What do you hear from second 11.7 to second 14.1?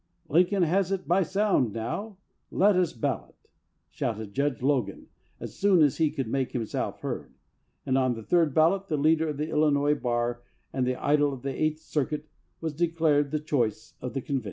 Cir cuit was declared the choice